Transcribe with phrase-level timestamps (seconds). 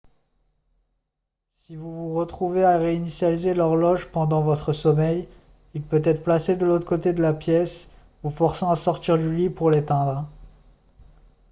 [1.53, 5.29] si vous vous retrouvez à réinitialiser l'horloge pendant votre sommeil
[5.75, 7.87] il peut être placé de l'autre côté de la pièce
[8.23, 10.25] vous forçant à sortir du lit pour l'éteindre